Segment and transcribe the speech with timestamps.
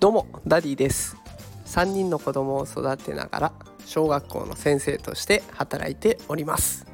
[0.00, 1.18] どうもダディです。
[1.66, 3.52] 3人の子供を育てながら
[3.84, 6.86] 小学校の先生として働いております。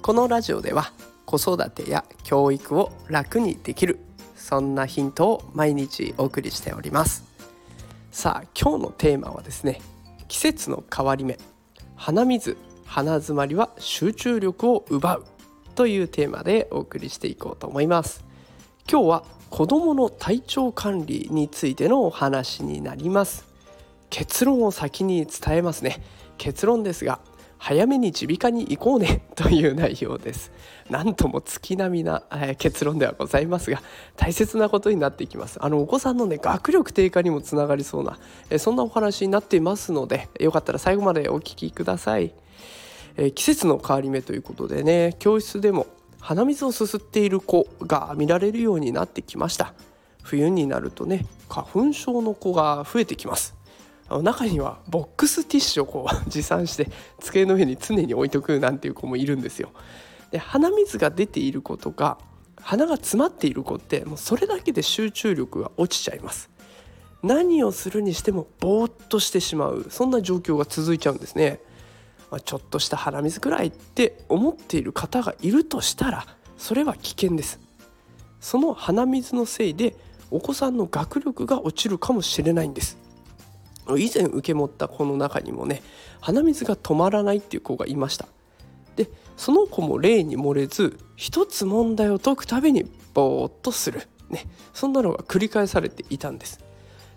[0.00, 0.90] このラジオでは
[1.26, 3.98] 子育てや教育を楽にできる
[4.36, 7.24] そんなヒントを毎日お送りしております。
[8.10, 9.78] さあ今日のテーマはですね
[10.26, 11.38] 季節の変わり目
[11.94, 15.26] 鼻水鼻詰まりは集中力を奪う
[15.74, 18.29] というテーマでお送りしていこうと思います。
[18.88, 23.46] 今日は子どもの体調管理についてのお話になります。
[24.10, 26.02] 結論を先に伝えますね。
[26.38, 27.20] 結論ですが
[27.58, 30.50] 早めに耳鼻科に行こうね という内容です。
[30.88, 33.82] なんとも月並みな、えー、結論ではございますが
[34.16, 35.58] 大切なことになっていきます。
[35.60, 38.18] あのお子さんのね学力低下にもつながりそうな、
[38.48, 42.32] えー、そんなお話になっていますのでよかったら最後までお聞きください、
[43.16, 45.86] えー、季節の変わり目ということでね教室でも
[46.20, 49.74] 鼻水をすすっている子が見られるようになってきました。
[50.22, 53.54] 冬になるとね花粉症の子が増えてきます。
[54.22, 56.90] 中にはボックスティッシュをこう持参して
[57.20, 59.70] 机の上に常に置いとくなんていう子もいるんですよ。
[60.30, 62.18] で鼻水が出ている子とか
[62.60, 66.50] 鼻が詰まっている子ってもうそれだけで集中力が落ちちゃいます。
[67.22, 71.60] 何をするにしてもぼーっとしてしまうそんな状況が続いちゃうんですね。
[72.30, 77.60] まあ、ちょっとした鼻水くらいって思っている方がいるとしたらそれは危険です。
[78.40, 79.96] その鼻水のせいで
[80.30, 82.98] お子さんの学力が落ちるかもしれないんです。
[83.96, 85.82] 以前受け持った子の中にもね
[86.20, 88.26] 鼻水が止まらないっていう子がいました。
[88.96, 92.84] でその子も例に漏れず一つ問題を解くたびに
[93.14, 94.02] ぼーっとする。
[94.28, 96.60] ねそんなのが繰り返されていたんです。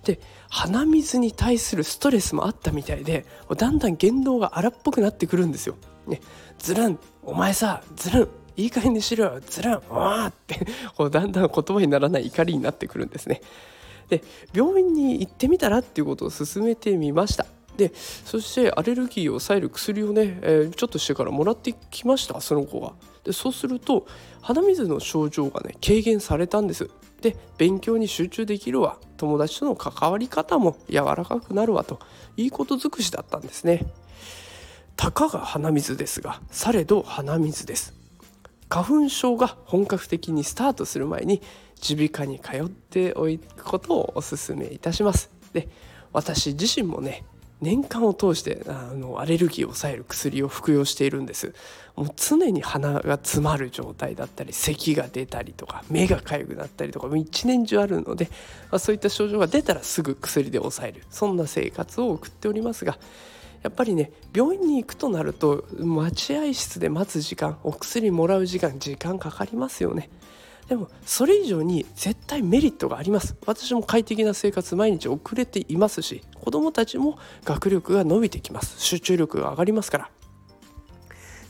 [0.04, 3.26] で鼻水に対するストレスもあったみたいで
[3.58, 5.76] だんだん言動が荒っぽくなってくるんですよ。
[6.08, 6.22] ね、
[6.60, 13.42] ずるんお前さずるんいい加減にしろよずるんわーってこうだんだん言葉にならない怒りになってくるんですね。
[14.10, 14.22] で
[14.54, 17.45] 病院に行ってみたらっていうことを勧めてみました。
[17.78, 22.94] でそしてアレルギーを抑える薬をね、えー、ちょっとしてからもらってきましたその子が。
[23.23, 24.06] でそうすると
[24.42, 26.89] 鼻水の症状がね軽減されたんです。
[27.22, 28.98] で勉強に集中できるわ。
[29.16, 32.00] 友達との関わり方も柔らかくなるわと
[32.36, 33.86] いいこと尽くしだったんですね。
[34.98, 37.94] たかが鼻水ですがされど鼻水です。
[38.70, 41.42] 花粉症が本格的にスタートする前に
[41.88, 45.30] 耳鼻科に通っておくことをお勧めいたします。
[45.54, 45.70] で
[46.12, 47.23] 私自身もね
[47.64, 51.54] 年間を通してあのアレルギーを抑える薬を服用しているんです
[51.96, 58.26] もう常に鼻が詰まる状態だったり咳が出たりとか目が痒くなったりとか一年中あるので、
[58.70, 62.98] まあ、そういった症状が出たらすぐ薬で抑えるそんな生活を送っておりますが
[63.64, 70.10] やっぱりね病院に行くとなると待合室で待つ時間お薬もらう時間時間かかりますよね。
[70.68, 73.36] でもそれ以上に絶対メリットがあります。
[73.46, 78.80] 私も快適な生活毎日送れていますし子どもたちも学力が伸びてきます。
[78.80, 80.10] 集中力が上がりますから。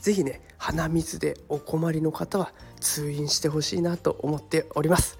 [0.00, 5.18] 是非ね鼻水でお困りの方は通院してほしいなと思っております。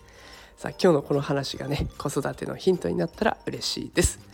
[0.56, 4.33] さあ今日のこの話がね子育てのヒントになったら嬉しいです。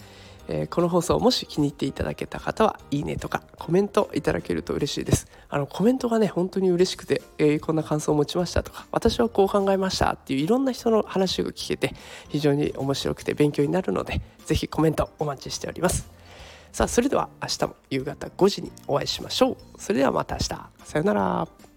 [0.52, 5.28] えー、この放送もし気に入っていただけた方はいいねとかコメントいただけると嬉しいです。
[5.48, 11.94] あのコメントがね本当に嬉しくて、えー、こんな感想を持ちましたとか私はこう考えましたっていういろんな人の話が聞けて
[12.28, 16.10] 非常に面白くて勉強になるので是非コメントお待ちしております。
[16.72, 19.56] さあそれでは明日も夕方5時にお会いしましょう。
[19.78, 20.48] それではまた明日。
[20.48, 21.69] さようなら。